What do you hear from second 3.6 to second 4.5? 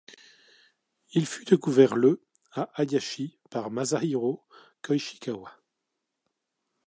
Masahiro